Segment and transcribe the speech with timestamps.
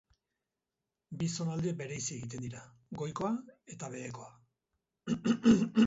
[1.19, 2.65] Bi zonalde bereizi egiten dira,
[3.03, 3.33] goikoa
[3.77, 4.35] eta behekoa.